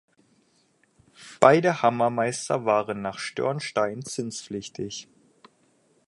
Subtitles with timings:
[1.39, 5.07] Beide Hammermeister waren nach Störnstein zinspflichtig.